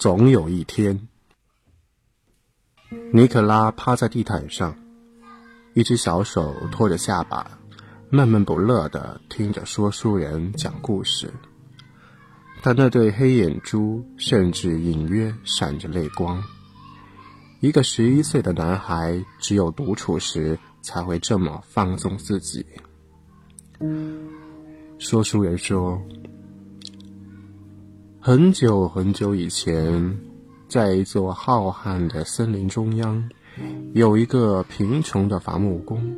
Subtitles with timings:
[0.00, 0.98] 总有一天。
[3.12, 4.74] 尼可拉趴在地毯上，
[5.74, 7.58] 一只小手托着下巴，
[8.08, 11.30] 闷闷不乐地听着说书人讲故事。
[12.62, 16.42] 他那对黑眼珠甚至隐约闪着泪光。
[17.60, 22.64] 一个十一岁的男孩，只有独处时才会这么放纵自己。
[24.98, 26.00] 说书人说
[28.22, 30.18] ：“很久很久以前，
[30.68, 33.26] 在一座浩瀚的森林中央，
[33.94, 36.14] 有一个贫穷的伐木工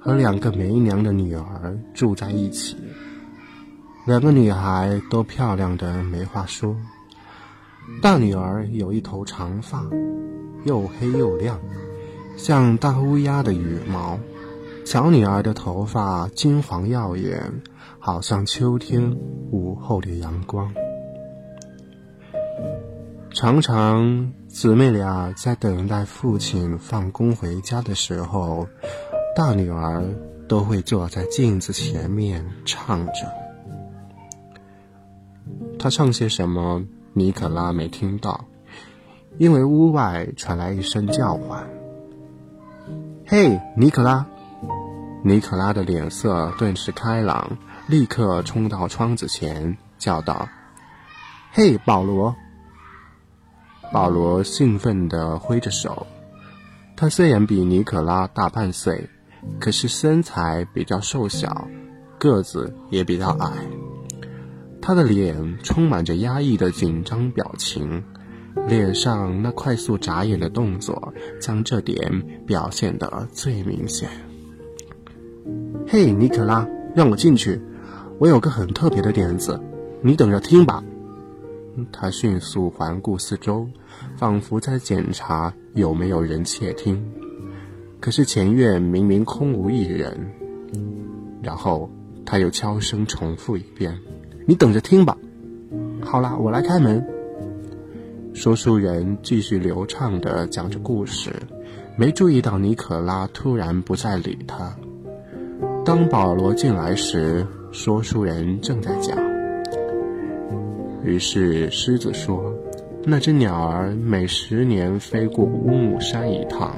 [0.00, 2.76] 和两个没娘的女儿住在一起。
[4.04, 6.76] 两个女孩都漂亮的没话说，
[8.02, 9.86] 大女儿有一头长发。”
[10.64, 11.60] 又黑又亮，
[12.36, 14.18] 像大乌鸦的羽毛。
[14.84, 17.62] 小女儿的头发金黄耀眼，
[18.00, 19.16] 好像秋天
[19.52, 20.72] 午后的阳光。
[23.34, 28.68] 常常姊妹俩在等待父亲放工回家的时候，
[29.34, 30.04] 大女儿
[30.46, 33.12] 都会坐在镜子前面唱着。
[35.78, 36.84] 她唱些什么？
[37.14, 38.44] 尼可拉没听到。
[39.38, 41.66] 因为屋外传来一声叫唤
[43.26, 44.26] ：“嘿，尼可拉！”
[45.24, 50.46] 尼可拉的脸色顿时开朗，立刻冲到窗子前叫道
[51.50, 52.36] ：“嘿，保罗！”
[53.92, 56.06] 保罗兴奋地挥着手。
[56.96, 59.08] 他虽然比尼可拉大半岁，
[59.60, 61.68] 可是身材比较瘦小，
[62.18, 63.50] 个子也比较矮。
[64.80, 68.02] 他的脸充满着压抑的紧张表情。
[68.68, 74.10] 脸上那快速眨眼的动作，将这点表现得最明显。
[75.88, 77.58] 嘿，尼可拉，让我进去，
[78.18, 79.58] 我有个很特别的点子，
[80.02, 80.84] 你等着听吧。
[81.90, 83.66] 他迅速环顾四周，
[84.22, 87.04] 仿佛在检查有没有人窃听。
[87.98, 90.16] 可是前院明明空无一人。
[91.42, 91.90] 然后
[92.24, 93.98] 他又悄声重复一遍
[94.46, 95.18] ：“你等着听吧。”
[96.00, 97.04] 好啦，我来开门。
[98.32, 101.32] 说书人继续流畅地讲着故事，
[101.96, 104.72] 没注意到尼可拉突然不再理他。
[105.84, 109.18] 当保罗进来时，说书人正在讲。
[111.02, 112.54] 于是狮子说
[113.04, 116.76] ：“那只鸟儿每十年飞过乌木山一趟。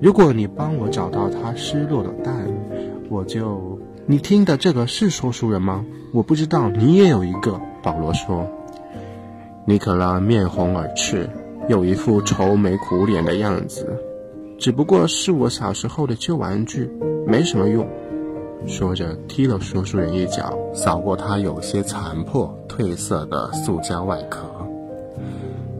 [0.00, 2.34] 如果你帮我找到它失落的蛋，
[3.08, 3.78] 我就……
[4.04, 5.84] 你听的这个是说书人吗？
[6.12, 8.46] 我不知道你也有一个。”保罗说。
[9.64, 11.30] 尼可拉面红耳赤，
[11.68, 13.96] 有一副愁眉苦脸的样子。
[14.58, 16.90] 只不过是我小时候的旧玩具，
[17.26, 17.86] 没什么用。
[18.66, 24.61] 说着，踢了说书人一脚，扫过他有些残破、褪色的塑胶外壳。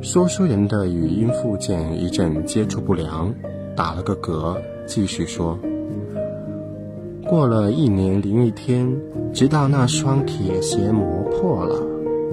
[0.03, 3.33] 说书人的语音附件一阵接触不良，
[3.77, 5.57] 打了个嗝，继续说
[7.25, 8.93] ：“过了一年零一天，
[9.33, 11.81] 直到那双铁鞋磨破了。”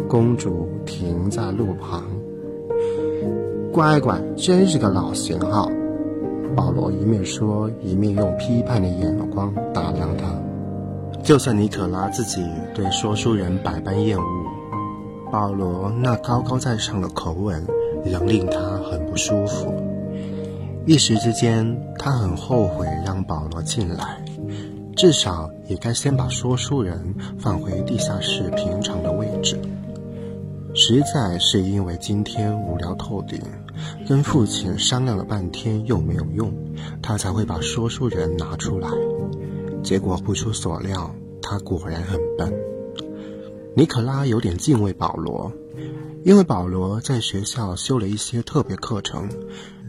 [0.09, 2.03] 公主停在路旁，
[3.71, 5.69] 乖乖，真是个老型号。
[6.55, 10.25] 保罗一面说，一面用批判的眼光打量他。
[11.21, 12.43] 就算尼可拉自己
[12.73, 14.23] 对说书人百般厌恶，
[15.31, 17.65] 保罗那高高在上的口吻
[18.03, 18.59] 仍令他
[18.89, 19.73] 很不舒服。
[20.85, 24.23] 一时之间，他很后悔让保罗进来，
[24.95, 29.59] 至少也该先把说书人放回地下室平常的位置。
[30.73, 33.39] 实在是因为今天无聊透顶，
[34.07, 36.51] 跟父亲商量了半天又没有用，
[37.01, 38.89] 他才会把说书人拿出来。
[39.83, 42.51] 结果不出所料，他果然很笨。
[43.75, 45.51] 尼可拉有点敬畏保罗，
[46.25, 49.29] 因为保罗在学校修了一些特别课程，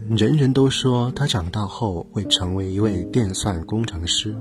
[0.09, 4.35] 人人都说他长大后会成为一位电算工程师。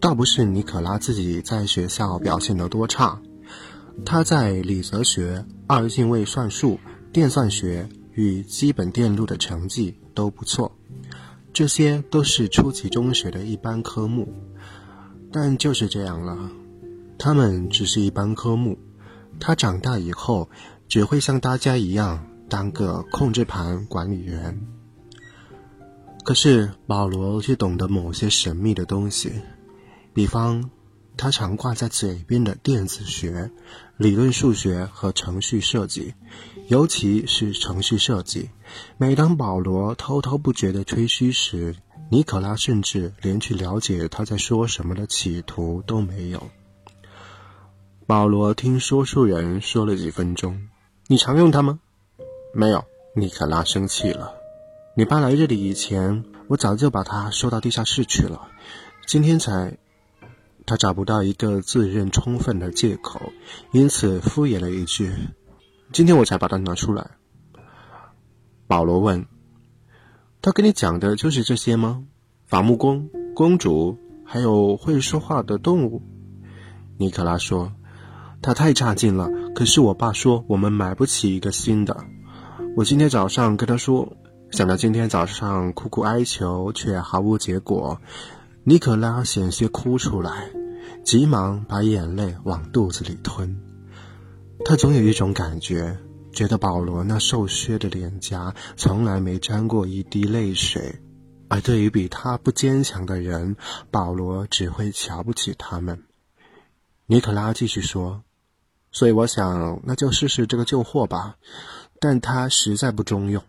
[0.00, 3.20] 倒不是尼可拉自己在学校表现得多差。
[4.04, 6.78] 他在理则学、二进位算术、
[7.12, 10.70] 电算学与基本电路的成绩都不错，
[11.54, 14.28] 这些都是初级中学的一般科目。
[15.32, 16.50] 但就是这样了，
[17.18, 18.78] 他们只是一般科目。
[19.38, 20.48] 他长大以后
[20.88, 24.66] 只会像大家一样当个控制盘管理员。
[26.24, 29.32] 可是保罗却懂得某些神秘的东西，
[30.12, 30.70] 比方。
[31.18, 33.50] 他常挂在嘴边的电子学、
[33.96, 36.12] 理论数学和程序设计，
[36.68, 38.50] 尤其是程序设计。
[38.98, 41.74] 每当保罗滔滔不绝地吹嘘时，
[42.10, 46.50] 尼可拉甚至连去了解他在说什么的企图都没有。
[48.08, 50.68] 保罗听说书人说了几分钟，
[51.08, 51.80] 你常用它吗？
[52.54, 52.84] 没有。
[53.16, 54.32] 尼可拉生气了。
[54.96, 58.46] 你搬来这里以前，我早就把它收到地下室去了。
[59.08, 59.76] 今天才，
[60.64, 63.20] 他找不到一个自认充分的借口，
[63.72, 65.12] 因此敷衍了一句
[65.92, 67.10] ：“今天我才把它拿出来。”
[68.68, 69.26] 保罗问
[70.40, 72.04] ：“他跟你讲的就是这些吗？
[72.44, 76.00] 伐木工、公主，还有会说话的动物？”
[76.98, 77.72] 尼克拉说
[78.46, 79.28] ：“他太差劲了。
[79.56, 82.04] 可是我爸说我们买不起一个新的。
[82.76, 84.16] 我今天早上跟他说，
[84.52, 88.00] 想到今天早上苦苦哀求却毫无结果，
[88.62, 90.48] 尼可拉险些哭出来，
[91.04, 93.60] 急忙把眼泪往肚子里吞。
[94.64, 95.98] 他总有一种感觉。”
[96.36, 101.00] 觉得保罗那瘦削的脸颊从来没沾过一滴泪水，
[101.48, 103.56] 而对于比他不坚强的人，
[103.90, 106.02] 保罗只会瞧不起他们。
[107.06, 108.22] 尼可拉继续说
[108.96, 111.36] ：“所以我想，那就试试这个旧货吧，
[112.00, 113.44] 但它实在不中用。”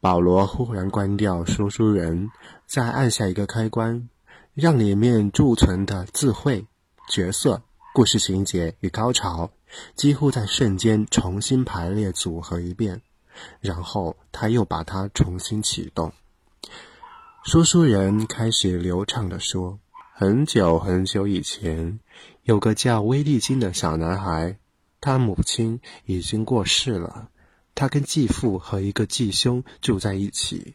[0.00, 2.30] 保罗忽然关掉说书人，
[2.64, 4.08] 再按下一个开关，
[4.54, 6.66] 让里面贮存的字汇、
[7.10, 7.60] 角色、
[7.92, 9.50] 故事情节与高潮。
[9.94, 13.02] 几乎在瞬间重新排列组合一遍，
[13.60, 16.10] 然后他又把它重新启动。
[17.44, 19.78] 说书人开始流畅地说
[20.16, 22.00] ：“很久很久以前，
[22.48, 24.56] 有个叫威利金的小男孩，
[25.02, 27.28] 他母亲已经过世了。
[27.74, 30.74] 他跟继父和一个继兄住在一起。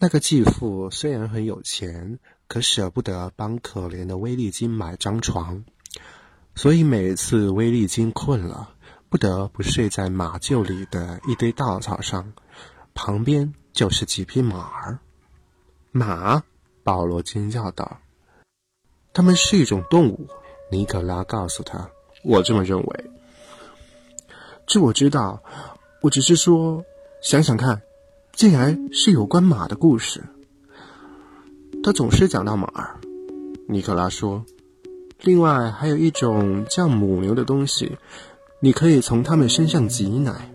[0.00, 5.64] 那个继父虽然很有钱，可舍不得帮可怜的威利金买张床。”
[6.56, 8.74] 所以每次威利金困了，
[9.08, 12.32] 不得不睡在马厩里的一堆稻草上，
[12.94, 14.98] 旁边就是几匹马儿。
[15.92, 16.42] 马，
[16.82, 18.00] 保罗惊叫道
[19.14, 20.28] ：“它们是一种动物。”
[20.70, 21.90] 尼可拉告诉他
[22.24, 23.04] ：“我这么认为。”
[24.66, 25.42] 这我知道，
[26.00, 26.84] 我只是说，
[27.20, 27.82] 想想看，
[28.32, 30.22] 竟然是有关马的故事。
[31.82, 32.68] 他总是讲到马。
[33.68, 34.44] 尼克拉说。
[35.22, 37.98] 另外还有一种叫母牛的东西，
[38.58, 40.50] 你可以从它们身上挤奶，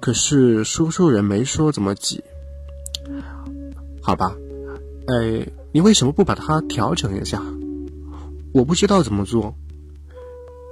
[0.00, 2.20] 可是说书人没说怎么挤。
[4.02, 4.34] 好吧，
[5.06, 7.40] 哎，你为什么不把它调整一下？
[8.54, 9.52] 我不知道怎么做。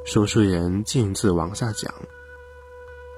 [0.05, 1.93] 说书人径自往下讲。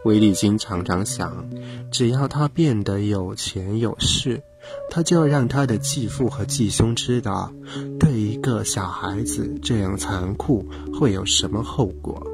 [0.07, 1.47] 威利金常常想，
[1.91, 4.43] 只要他变得有钱有势。
[4.89, 7.53] 他就要让他的继父和继兄知道，
[8.01, 10.65] 对一个小孩子这样残酷
[10.99, 12.27] 会有什么后果。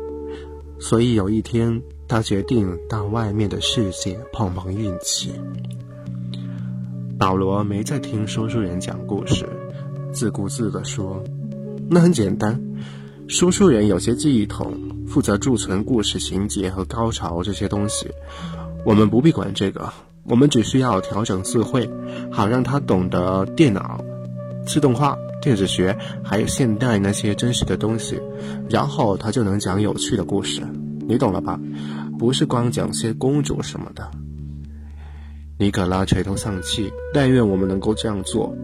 [0.79, 5.33] 所以有一天，他决定到外面的世界碰碰运气。
[7.19, 9.49] 保罗没再听说书人讲故事，
[10.13, 11.21] 自顾自地说
[11.93, 12.57] ：“那很简单，
[13.27, 14.73] 说书人有些记忆筒，
[15.09, 18.09] 负责贮存故事情节和高潮这些东西，
[18.85, 19.93] 我们不必管这个。”
[20.23, 21.91] 我们只需要调整词汇，
[22.31, 24.05] 好让他懂得电脑、
[24.65, 28.21] 自动化、电子学，还有现代那些真实的东西，
[28.69, 30.63] 然后他就能讲有趣的故事。
[31.09, 31.59] 你懂了吧？
[32.19, 34.09] 不是光讲些公主什么的。
[35.59, 38.55] 尼可拉垂头丧气，但愿我们能够这样做。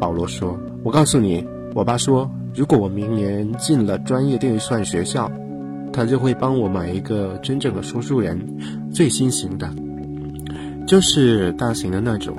[0.00, 5.30] 保罗说：“我告诉你，我爸说，如果我明年进了专业电算学校，
[5.92, 8.38] 他就会帮我买一个真正的说书人，
[8.92, 9.68] 最新型的。”
[10.86, 12.36] 就是大型的那种，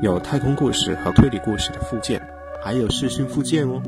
[0.00, 2.22] 有太空故事和推理故事的附件，
[2.64, 3.82] 还有视讯附件哦。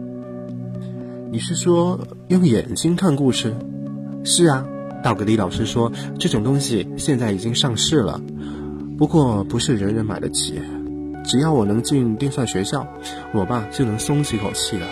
[1.31, 1.99] 你是说
[2.29, 3.55] 用眼睛看故事？
[4.25, 4.67] 是啊，
[5.03, 8.21] 道格里老师说这种东西现在已经上市了，
[8.99, 10.61] 不过不是人人买得起。
[11.25, 12.87] 只要我能进电算学校，
[13.33, 14.87] 我爸就能松几口气了。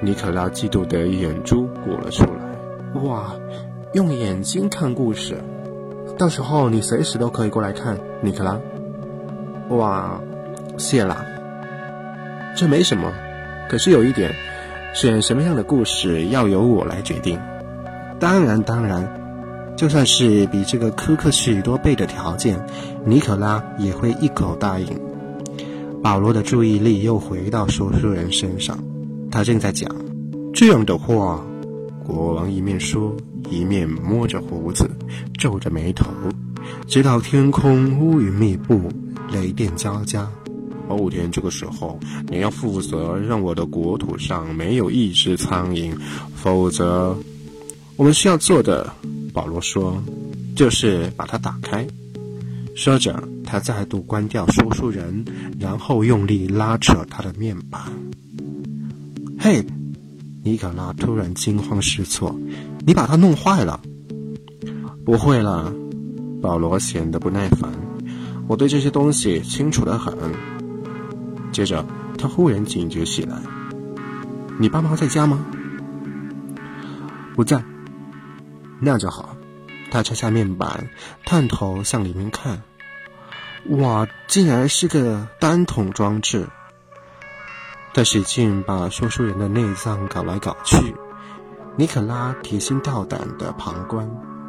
[0.00, 3.00] 尼可拉嫉妒的眼珠鼓了出来。
[3.02, 3.34] 哇，
[3.92, 5.36] 用眼睛看故事！
[6.18, 8.58] 到时候你随时都可以过来看，尼克拉。
[9.70, 10.20] 哇，
[10.76, 11.24] 谢啦。
[12.56, 13.12] 这没什么，
[13.68, 14.34] 可是有一点，
[14.94, 17.38] 选什么样的故事要由我来决定。
[18.18, 19.08] 当然，当然，
[19.76, 22.60] 就算是比这个苛刻许多倍的条件，
[23.04, 24.88] 尼可拉也会一口答应。
[26.02, 28.76] 保罗的注意力又回到说书人身上，
[29.30, 29.88] 他正在讲
[30.52, 31.44] 这样的话。
[32.02, 33.16] 国王一面说，
[33.50, 34.90] 一面摸着胡子，
[35.38, 36.10] 皱着眉头，
[36.88, 38.90] 直到天空乌云密布，
[39.30, 40.28] 雷电交加。
[40.88, 45.96] 后天这个时候，你要负责让我的国土上没有一只苍蝇，
[46.34, 47.16] 否则，
[47.94, 48.92] 我们需要做的，
[49.32, 50.02] 保罗说，
[50.56, 51.86] 就是把它打开。
[52.74, 55.24] 说着，他再度关掉说书人，
[55.60, 57.80] 然后用力拉扯他的面板。
[59.42, 59.64] 嘿！
[60.44, 62.38] 尼可拉突然惊慌失措
[62.84, 63.80] ：“你把它弄坏了！”
[65.02, 65.72] 不会了，
[66.42, 67.72] 保罗显得不耐烦。
[68.46, 70.14] 我对这些东西清楚的很。
[71.52, 71.86] 接着，
[72.18, 73.40] 他忽然警觉起来
[74.60, 75.42] ：“你爸妈在家吗
[77.34, 77.64] ？”“不在。
[78.78, 79.34] ”“那就好。”
[79.90, 80.90] 他拆下面板，
[81.24, 82.62] 探头向里面看。
[83.70, 86.46] 哇，竟然是个单筒装置！
[87.92, 90.94] 他使劲把说书人的内脏搞来搞去。
[91.76, 94.08] 尼可拉提心吊胆的旁观，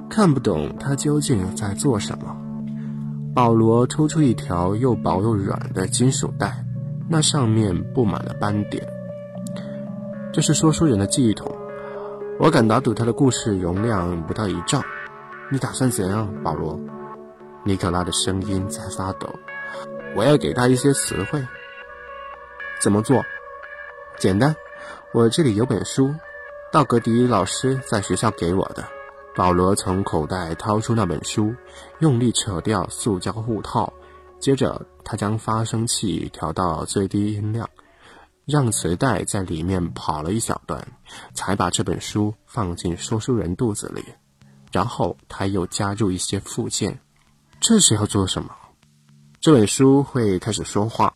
[0.10, 2.38] 看不懂他究竟在做什么。
[3.34, 6.66] 保罗抽出一条又薄又软的金属带，
[7.10, 8.86] 那上面布满了斑点。
[10.34, 11.50] 这是说书人的记忆筒，
[12.40, 14.82] 我敢打赌他的故事容量不到一兆。
[15.50, 16.80] 你打算怎样，保罗？
[17.64, 19.28] 尼可拉的声音在发抖。
[20.16, 21.42] 我要给他一些词汇。
[22.82, 23.24] 怎么做？
[24.22, 24.56] 简单，
[25.16, 26.14] 我这里有本书。
[26.72, 28.88] 道格迪老师在学校给我的。
[29.36, 31.52] 保罗从口袋掏出那本书，
[32.02, 33.92] 用力扯掉塑胶护套，
[34.40, 37.68] 接着他将发声器调到最低音量，
[38.46, 40.88] 让磁带在里面跑了一小段，
[41.34, 44.06] 才把这本书放进说书人肚子里。
[44.72, 46.96] 然后他又加入一些附件。
[47.60, 48.52] 这是要做什么？
[49.40, 51.11] 这本书会开始说话，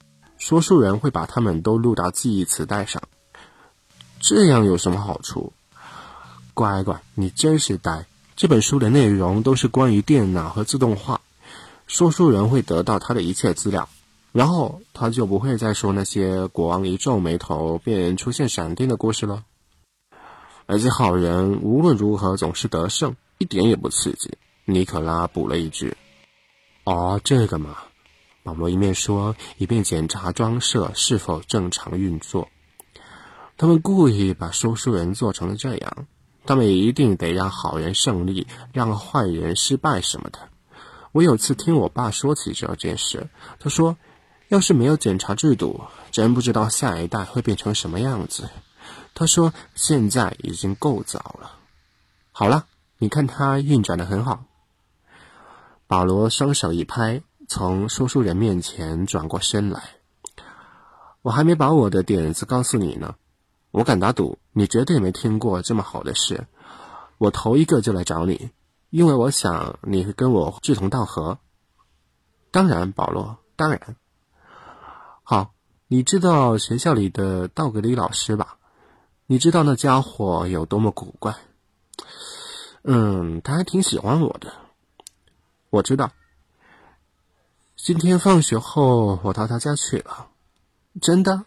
[0.45, 3.01] 说书人会把它们都录到记忆磁带上。
[4.19, 5.51] 这样有什么好处？
[6.53, 8.05] 乖乖，你真是呆！
[8.35, 11.19] 这本书的内容都是关于电脑和自动化，
[11.87, 13.89] 说书人会得到他的一切资料，
[14.33, 19.43] 然后他就不会再说那些国王一皱眉头便出现闪电的故事了。
[20.67, 24.37] 而且好人无论如何总是得胜，一点也不刺激。
[24.65, 25.97] 尼可拉补了一句
[26.85, 27.77] ：“哦，这个嘛。”
[28.45, 32.47] 保罗一面说，一边检查装设是否正常运作。
[33.57, 36.07] 他们故意把说书人做成了这样，
[36.45, 40.37] 他们也一定得让好人胜利，让坏人失败什么的。
[41.11, 43.27] 我有次听我爸说起这件事，
[43.59, 43.97] 他说
[44.49, 48.47] ：“要是没有检查制度，真不知道下一代会变成什么样子。”
[49.15, 51.57] 他说：“现在已经够早了。”
[52.31, 52.67] 好了，
[52.99, 54.43] 你看他运转的很好。
[55.87, 59.81] 保罗双手一拍，从说书人面前转过身来
[61.21, 63.15] ：“我还没把我的点子告诉你呢。”
[63.71, 66.47] 我敢打赌，你绝对没听过这么好的事。
[67.17, 68.51] 我头一个就来找你，
[68.89, 71.37] 因为我想你会跟我志同道合。
[72.51, 73.97] 当然，保罗，当然。
[75.23, 75.53] 好，
[75.87, 78.57] 你知道学校里的道格里老师吧？
[79.27, 81.35] 你知道那家伙有多么古怪？
[82.83, 84.53] 嗯，他还挺喜欢我的。
[85.69, 86.11] 我知道。
[87.75, 90.27] 今天放学后，我到他家去了。
[91.01, 91.45] 真的？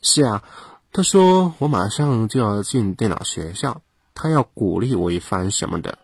[0.00, 0.42] 是啊。
[0.92, 3.82] 他说：“我马上就要进电脑学校，
[4.14, 5.98] 他要鼓励我一番什么的。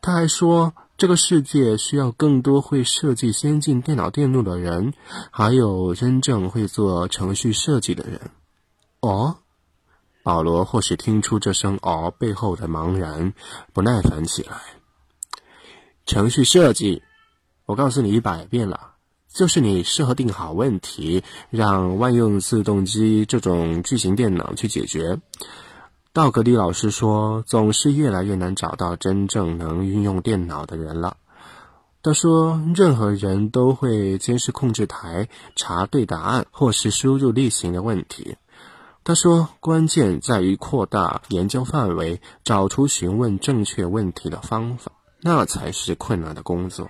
[0.00, 4.94] 他还说，这个世界需要更多会设计先进电脑电路的人，
[5.32, 8.30] 还有真正会做程序设计的人。”
[9.02, 9.38] 哦，
[10.22, 13.34] 保罗或许听出这声“哦”背后的茫然，
[13.72, 14.60] 不耐烦起来。
[16.06, 17.02] 程序设计，
[17.66, 18.92] 我告诉你一百遍了。
[19.28, 25.20] 就是你适合定好问题，让万用自动机这种巨型电脑去解决。
[26.14, 31.18] 道格迪老师说，总是越来越难找到真正能运用电脑的人了。
[32.02, 38.36] 他说，任何人都会监视控制台，查对答案或是输入例行的问题。
[39.04, 46.88] 他说，关键在于扩大研究范围，找出询问正确问题的方法，那才是困难的工作。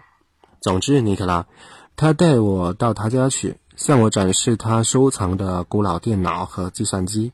[0.67, 1.47] 总之，尼克拉。
[1.95, 7.31] 他带我到他家去，向我展示他收藏的古老电脑和计算机。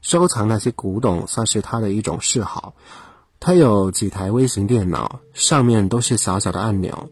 [0.00, 2.72] 收藏那些古董算是他的一种嗜好。
[3.38, 7.10] 他有几台微型电脑，上面都是小小的按钮，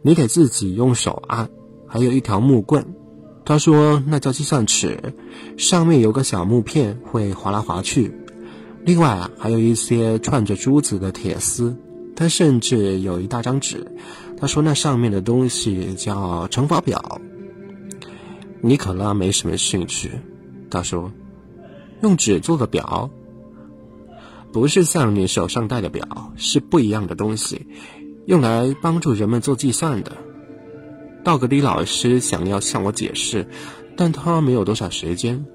[0.00, 1.50] 你得自己用手按。
[1.88, 2.94] 还有一条木棍，
[3.44, 5.12] 他说那叫计算尺，
[5.58, 8.16] 上面有个小木片会划来划去。
[8.84, 11.76] 另外啊，还有一些串着珠子的铁丝。
[12.16, 13.84] 他甚至有一大张纸。
[14.44, 17.18] 他说：“那上面的东西叫乘法表。”
[18.60, 20.10] 尼可拉没什么兴趣。
[20.68, 21.10] 他说
[22.04, 23.08] ：“用纸做的表，
[24.52, 27.66] 不是像你手上戴的表，是不一样的东西，
[28.26, 30.14] 用来帮助人们做计算的。”
[31.24, 33.48] 道格迪老师想要向我解释，
[33.96, 35.46] 但他没有多少时间。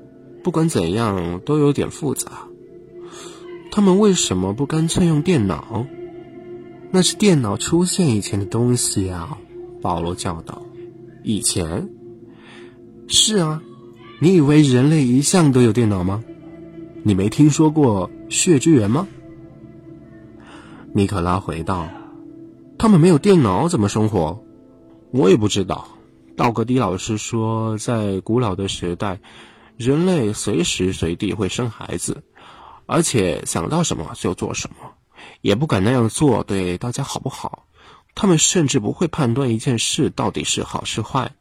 [0.43, 2.47] 不管怎样，都有点复杂。
[3.69, 5.85] 他们为什么不干脆用电脑？
[6.91, 9.37] 那是电脑出现以前的东西啊，
[9.81, 10.61] 保罗叫道。
[11.23, 11.89] 以前？
[13.07, 13.61] 是啊，
[14.19, 16.23] 你以为人类一向都有电脑吗？
[17.03, 19.07] 你没听说过血之源吗？
[20.93, 21.87] 尼可拉回道
[22.77, 24.43] ：“他们没有电脑怎么生活？
[25.11, 25.87] 我也不知道。
[26.35, 29.19] 道格迪老师说，在古老的时代，
[29.77, 32.23] 人类随时随地会生孩子，
[32.85, 34.91] 而且想到什么就做什么，
[35.41, 37.65] 也不敢那样做对大家好不好。
[38.15, 41.31] 他们甚至不会判断一件事到底是好是坏，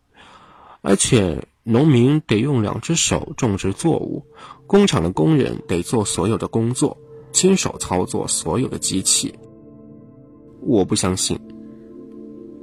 [0.80, 4.24] 而且农民得用两只手种植作物，
[4.66, 6.96] 工厂的工人得做所有的工作，
[7.32, 9.34] 亲手操作所有的机器。
[10.60, 11.38] 我不相信，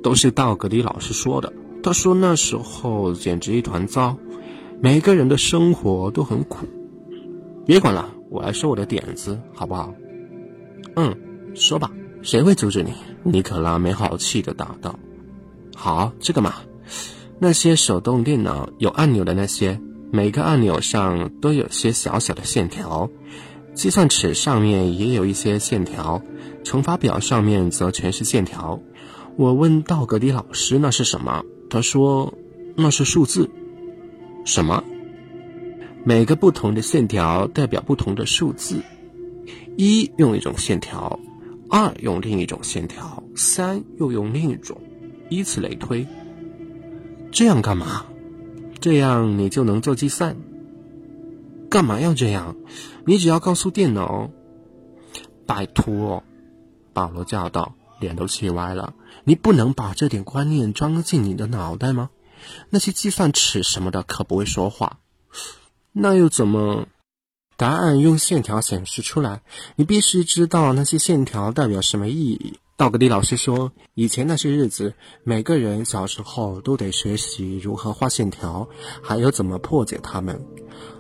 [0.02, 1.52] 都是道格迪老师说的。
[1.84, 4.16] 他说那时候简直一团糟，
[4.80, 6.66] 每个人的生活都很苦。
[7.66, 9.94] 别管了，我来说我的点子，好不好？
[10.96, 11.16] 嗯，
[11.54, 12.94] 说吧，谁会阻止你？
[13.24, 14.98] 尼可拉没好气的答道
[15.76, 16.56] ：“好，这个嘛，
[17.40, 19.80] 那些手动电脑有按钮的那些，
[20.12, 23.10] 每个按钮上都有些小小的线条，
[23.74, 26.22] 计算尺上面也有一些线条，
[26.64, 28.80] 乘法表上面则全是线条。
[29.38, 32.32] 我问道格里老师那是什么？”他说
[32.78, 33.50] ：“那是数字，
[34.46, 34.84] 什么？
[36.04, 38.80] 每个不同的线条代表不同的数字，
[39.78, 41.20] 一用一种线条，
[41.70, 44.82] 二用另一种线条，三又用另一种，
[45.30, 46.08] 以此类推。
[47.32, 48.06] 这样干嘛？
[48.80, 50.36] 这样你就能做计算。
[51.70, 52.56] 干嘛要这样？
[53.06, 54.30] 你只要告诉电脑。
[55.46, 56.24] 拜托！”
[56.94, 57.76] 保罗叫道。
[57.98, 58.94] 脸都气歪了！
[59.24, 62.10] 你不能把这点观念装进你的脑袋吗？
[62.70, 65.00] 那些计算尺什么的可不会说话，
[65.94, 66.90] 那又怎么？
[67.58, 69.42] 答案用线条显示出来，
[69.76, 72.60] 你必须知道那些线条代表什么意义。
[72.78, 74.94] 道格迪老师说，以前那些日子，
[75.24, 78.68] 每个人小时候都得学习如何画线条，
[79.02, 80.46] 还有怎么破解它们。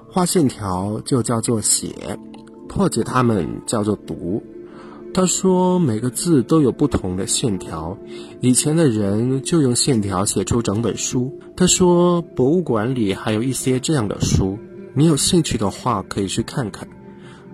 [0.10, 2.18] 画线条就叫做写，
[2.70, 4.42] 破解它们叫做读。
[5.14, 7.98] 他说：“每个字都有不同的线条，
[8.42, 14.58] 以前的人就用线条写出整本书。”他说：“博物馆里还有一些这样的书，
[14.96, 16.88] 你有兴趣的话可以去看看。”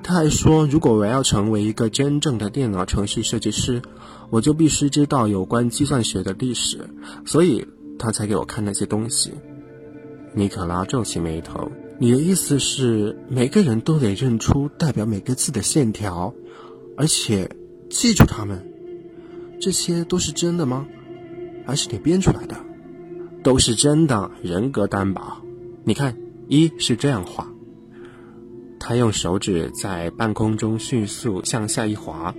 [0.04, 3.82] 他还说：“如果我要成为一个真正的电脑程序设计师，
[4.30, 6.90] 我就必须知道有关计算学的历史。”
[7.26, 7.68] 所以，
[8.00, 9.32] 他才给我看那些东西。
[10.34, 16.34] 尼可拉皱起眉头：“你的意思是，每个人都得认出代表每个字的线条？”
[16.98, 17.50] 而且，
[17.90, 18.66] 记住它们，
[19.60, 20.88] 这些都是真的吗？
[21.66, 22.56] 还是你编出来的？
[23.44, 25.42] 都是真的，人格担保。
[25.84, 27.48] 你看，一是这样画，
[28.80, 32.34] 他用手指在半空中迅速向下一划；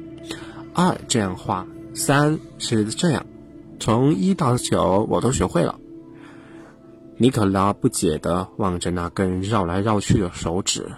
[0.75, 3.25] 二这样画，三是这样，
[3.81, 5.79] 从一到九我都学会了。
[7.17, 10.91] 尼可拉不解地望着那根绕来绕去的手指，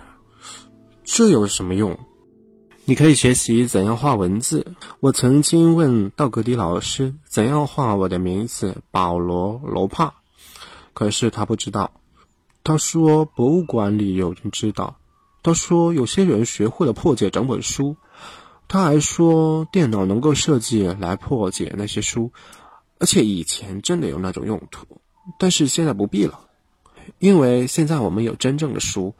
[1.04, 1.98] 这有什么用？
[2.86, 4.66] 你可以学习怎样画文字。
[5.00, 10.12] 我曾经问道格迪老师怎样画我的名字保罗·罗帕，
[10.92, 11.90] 可是他不知道。
[12.64, 14.96] 他说博物馆里有人知道。
[15.42, 17.96] 他说有些人学会了破解整本书。
[18.66, 22.32] 他还说电脑能够设计来破解那些书，
[22.98, 24.86] 而且以前真的有那种用途，
[25.38, 26.40] 但是现在不必了，
[27.18, 29.14] 因为现在我们有真正的书，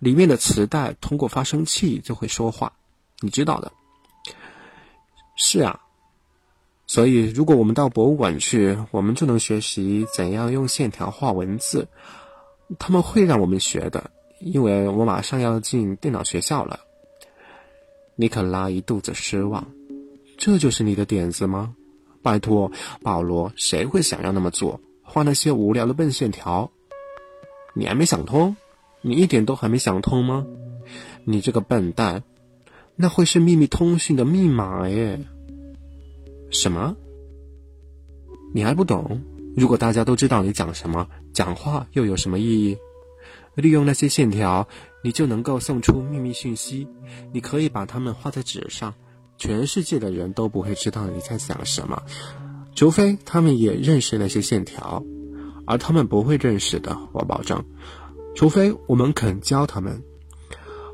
[0.00, 2.72] 里面的磁带通过发声器就会说话。
[3.20, 3.72] 你知道的，
[5.36, 5.80] 是啊，
[6.88, 11.86] 所以如果我们到博物馆去，我们就能学习怎样用线条画文字。
[12.78, 16.80] 他们会让我们学的，因为我马上要进电脑学校了。
[18.16, 19.66] 尼可拉一肚子失望，
[20.36, 21.74] 这就是你的点子吗？
[22.22, 22.70] 拜托，
[23.02, 24.80] 保罗，谁会想要那么做？
[25.02, 26.70] 画那些无聊的笨线条？
[27.74, 28.54] 你还没想通？
[29.00, 30.46] 你一点都还没想通吗？
[31.24, 32.22] 你这个笨蛋！
[32.94, 35.18] 那会是秘密通讯的密码耶？
[36.50, 36.94] 什么？
[38.54, 39.20] 你还不懂？
[39.56, 42.76] 如果大家都知道你讲什么，讲话又有什么意义？
[43.54, 44.66] 利用那些线条，
[45.02, 46.88] 你就能够送出秘密讯息。
[47.32, 48.94] 你可以把它们画在纸上，
[49.36, 52.02] 全世界的人都不会知道你在想什么，
[52.74, 55.04] 除非他们也认识那些线条，
[55.66, 57.62] 而他们不会认识的，我保证。
[58.34, 60.02] 除非我们肯教他们。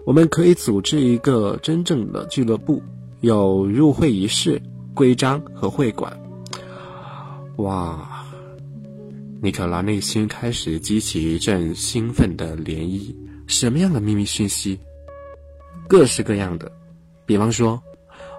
[0.05, 2.83] 我们可以组织一个真正的俱乐部，
[3.21, 4.61] 有入会仪式、
[4.95, 6.19] 规章和会馆。
[7.59, 8.18] 哇！
[9.41, 13.15] 尼可拉内心开始激起一阵兴奋的涟漪。
[13.47, 14.77] 什么样的秘密讯息？
[15.89, 16.71] 各式各样的。
[17.25, 17.81] 比方说，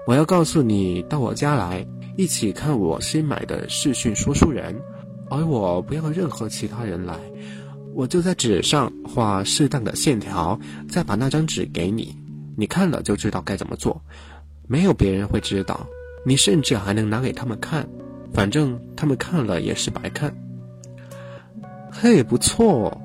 [0.05, 4.75] 我要告诉你到我家来，一起看我新买的视讯说书人，
[5.29, 7.17] 而我不要任何其他人来。
[7.93, 10.59] 我就在纸上画适当的线条，
[10.89, 12.13] 再把那张纸给你，
[12.57, 14.01] 你看了就知道该怎么做。
[14.67, 15.87] 没有别人会知道，
[16.25, 17.87] 你甚至还能拿给他们看，
[18.33, 20.35] 反正他们看了也是白看。
[21.91, 23.01] 嘿，不错！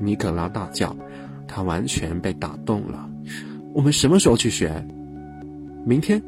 [0.00, 0.94] 尼可拉大叫，
[1.48, 3.10] 他完全被打动了。
[3.72, 4.86] 我们什么时候去学？
[5.84, 6.22] 明天。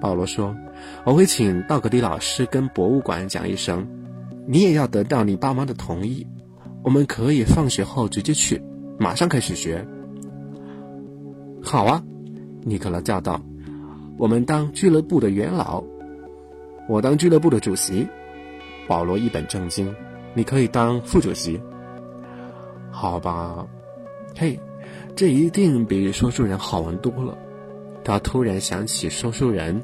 [0.00, 0.54] 保罗说
[1.06, 3.86] ：“我会请道格迪老师跟博物馆讲一声，
[4.46, 6.26] 你也要得到你爸妈的同意。
[6.82, 8.60] 我们可以放学后直接去，
[8.98, 9.86] 马上开始学。”
[11.62, 12.02] 好啊，
[12.62, 13.40] 尼克拉叫道
[14.18, 15.84] ：“我们当俱乐部的元老，
[16.88, 18.06] 我当俱乐部的主席。”
[18.88, 19.94] 保罗一本正经
[20.34, 21.60] ：“你可以当副主席。”
[22.90, 23.66] 好吧，
[24.36, 24.60] 嘿，
[25.16, 27.36] 这一定比说书人好玩多了。
[28.04, 29.82] 他突然想起说书人，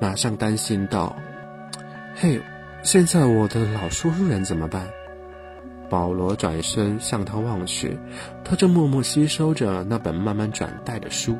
[0.00, 1.14] 马上担心道
[2.16, 2.40] ：“嘿，
[2.82, 4.88] 现在我的老说书人怎么办？”
[5.88, 7.98] 保罗转身向他望去，
[8.44, 11.36] 他正默默吸收着那本慢慢转带的书，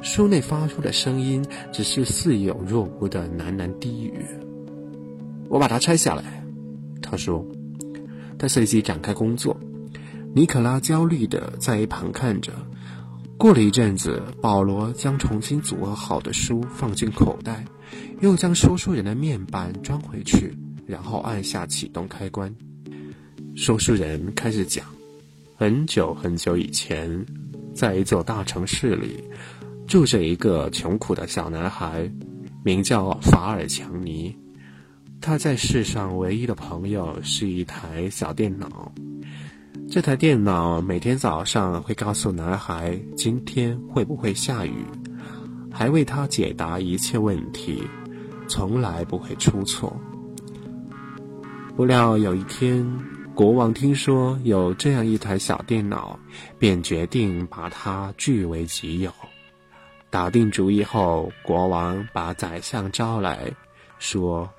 [0.00, 4.24] 书内发出的声音只是似有若无的喃喃低语。
[5.48, 6.44] 我把它拆下来，
[7.00, 7.46] 他说。
[8.42, 9.56] 他随即展开工作。
[10.34, 12.52] 尼可拉焦虑地在一旁看着。
[13.38, 17.64] 过了一阵子，保罗将重新组合好的书放进口袋，
[18.20, 20.52] 又将说书人的面板装回去，
[20.86, 22.52] 然后按下启动开关。
[23.54, 24.84] 说书人开始讲：
[25.56, 27.24] 很久很久以前，
[27.72, 29.22] 在一座大城市里，
[29.86, 32.10] 住着一个穷苦的小男孩，
[32.64, 34.36] 名叫法尔强尼。
[35.22, 38.92] 他在世上唯一的朋友是一台小电脑。
[39.88, 44.84] 这台电脑每天早上会告诉男孩今天会不会下雨，
[45.70, 47.84] 还为他解答一切问题，
[48.48, 49.96] 从来不会出错。
[51.76, 52.84] 不料有一天，
[53.32, 56.18] 国王听说有这样一台小电脑，
[56.58, 59.12] 便决定把它据为己有。
[60.10, 63.50] 打定主意后，国王把宰相招来
[63.98, 64.50] 说：“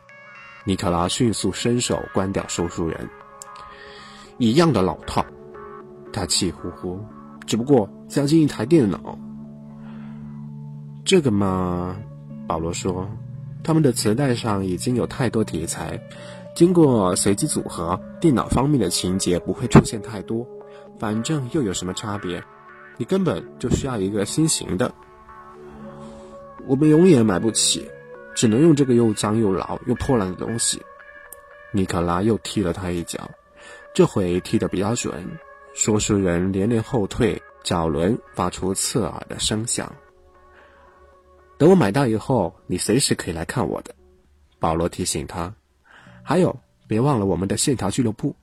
[0.66, 3.10] 尼克拉迅速伸手关掉收书人。”
[4.40, 5.26] 一样的老套，
[6.12, 7.00] 他气呼呼。
[7.46, 9.18] 只不过加进一台电脑，
[11.06, 11.96] 这个嘛，
[12.48, 13.08] 保罗说，
[13.64, 16.00] 他们的磁带上已经有太多题材，
[16.56, 20.48] 经过随机组合，电脑方面的情节不会出现太多。
[20.98, 22.42] 反正又有什么差别？
[22.98, 24.94] 你根本就需要一个新型的。
[26.66, 27.90] 我们永远买不起，
[28.36, 30.82] 只能用这个又脏又老又破烂的东西。
[31.72, 33.30] 尼克拉又踢了他一脚。
[33.94, 35.26] 这回踢得比较准，
[35.74, 39.94] 说书人连连后退，脚轮发出刺耳的声响。
[41.60, 43.94] 等我买到以后，你随时可以来看我的。
[44.60, 45.54] 保罗提醒他，
[46.24, 48.36] 还有别忘了我们的线条俱乐部。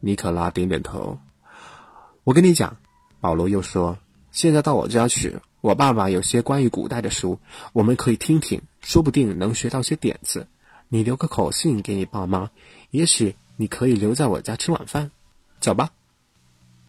[0.00, 1.16] 尼可拉点点头。
[2.24, 2.76] 我跟你讲，
[3.20, 3.96] 保罗又说，
[4.32, 7.38] 现在到我家去，我爸爸有些关于古代的书，
[7.72, 10.46] 我们可以听听，说不定能学到些点子。
[10.90, 12.50] 你留个口信给你爸妈，
[12.90, 13.34] 也许。
[13.56, 15.10] 你可以留在我家吃晚饭，
[15.60, 15.88] 走吧。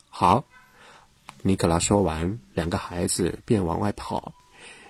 [0.10, 0.44] 好，
[1.42, 4.34] 尼克拉说完，两个孩子便往外跑。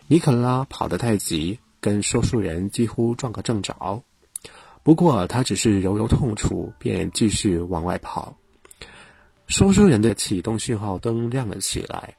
[0.08, 4.02] 尼克拉跑得太急，跟说书人几乎撞个正着。
[4.82, 8.36] 不过他只是揉揉痛处，便继续往外跑。
[9.46, 12.16] 说书人的启动讯号灯亮了起来，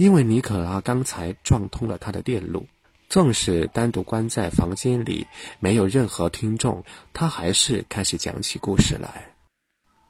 [0.00, 2.66] 因为尼可拉刚才撞通了他的电路。
[3.10, 5.26] 纵使单独关在房间里，
[5.58, 6.82] 没有任何听众，
[7.12, 9.34] 他还是开始讲起故事来。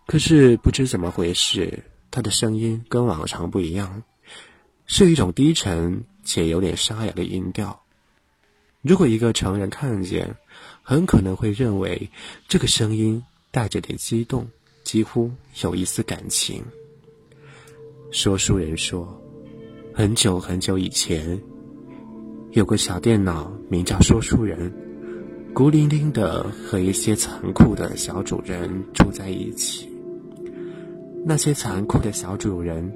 [0.07, 4.05] 可是不知怎么回事，他的声音跟往常不一样，
[4.87, 7.83] 是一种低沉且有点沙哑的音调。
[8.83, 10.37] 如果一个成人看见，
[10.85, 12.09] 很可能会认为
[12.46, 14.48] 这个声音带着点激动，
[14.85, 16.62] 几乎有一丝感情。
[18.12, 19.20] 说书人说
[20.00, 21.38] ：“很久很久以前。”
[22.52, 24.72] 有个小电脑，名叫说书人，
[25.52, 29.86] 孤零零的和一些残酷的小主人住在一起。
[31.22, 32.90] 那些残酷的小主人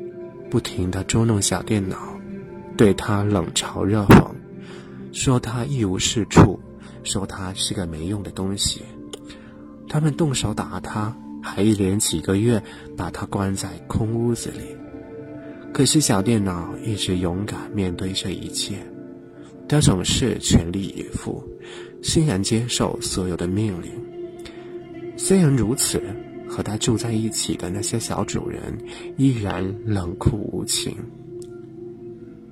[0.51, 2.19] 不停地捉弄小电脑，
[2.75, 4.31] 对他冷嘲热讽，
[5.13, 6.59] 说他一无是处，
[7.03, 8.81] 说他是个没用的东西。
[9.91, 12.63] 他们动手打他，还一连几个月
[12.97, 14.75] 把他关在空屋子里。
[15.75, 18.77] 可是小电脑一直勇敢面对这一切。
[19.69, 21.43] 他总是全力以赴，
[22.01, 23.91] 欣然接受所有的命令。
[25.17, 26.01] 虽然如此，
[26.49, 28.61] 和他住在一起的那些小主人
[29.17, 30.95] 依然冷酷无情。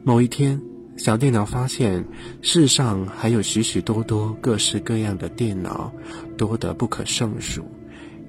[0.03, 0.61] 某一天，
[0.97, 2.05] 小电脑发现
[2.41, 5.93] 世上还有许许多多各式各样的电脑，
[6.37, 7.65] 多得不可胜数。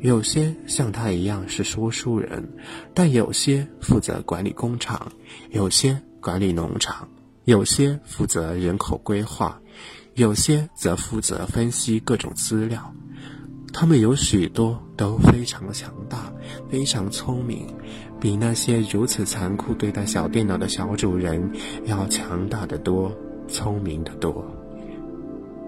[0.04, 2.46] 有些像他一样是说书人，
[2.94, 5.10] 但有些负责管理工厂，
[5.52, 7.08] 有些管理农场。
[7.46, 9.62] 有些负责人口规划，
[10.16, 12.94] 有些则负责分析各种资料。
[13.72, 16.34] 他们有许多都非常强大，
[16.70, 17.66] 非常聪明，
[18.20, 21.50] 比那些如此残酷对待小电脑的小主人
[21.86, 23.10] 要强大的多，
[23.48, 24.46] 聪明的多。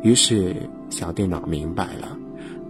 [0.03, 0.53] 于是，
[0.89, 2.17] 小电脑明白了，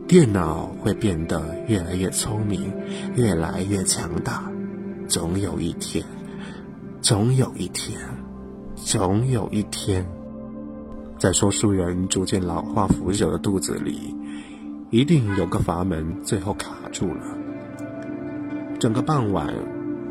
[0.08, 2.72] 电脑会变得越来越聪明，
[3.16, 4.52] 越来越强大。
[5.08, 6.06] 总有一天，
[7.02, 8.00] 总有一天，
[8.76, 10.06] 总有一天，
[11.18, 14.16] 在说书人逐渐老化腐朽的肚子里。
[14.92, 17.22] 一定有个阀门，最后卡住了。
[18.80, 19.52] 整个傍晚，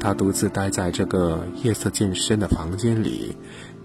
[0.00, 3.36] 他独自待在这个夜色渐深的房间里，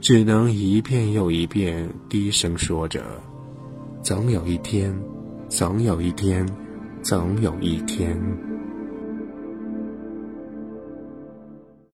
[0.01, 3.03] 只能一遍又一遍低声说着
[4.01, 4.99] ：“总有一天，
[5.49, 6.47] 总有一天，
[7.01, 8.15] 总有一天。”